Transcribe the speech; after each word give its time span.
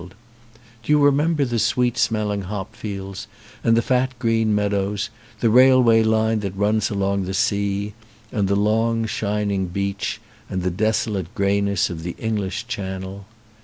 Do 0.01 0.15
you 0.91 0.97
remember 0.99 1.45
the 1.45 1.59
sweet 1.59 1.95
smelling 1.95 2.41
hop 2.41 2.75
fields 2.75 3.27
and 3.63 3.77
the 3.77 3.83
fat 3.83 4.17
green 4.17 4.55
meadows, 4.55 5.11
the 5.41 5.51
railway 5.51 6.01
line 6.01 6.39
that 6.39 6.55
runs 6.57 6.89
along 6.89 7.25
the 7.25 7.35
sea 7.35 7.93
and 8.31 8.47
the 8.47 8.55
long 8.55 9.05
shining 9.05 9.67
beach 9.67 10.19
and 10.49 10.63
the 10.63 10.71
desolate 10.71 11.31
greyness 11.35 11.91
of 11.91 12.01
the 12.01 12.15
English 12.17 12.65
Channel? 12.65 13.27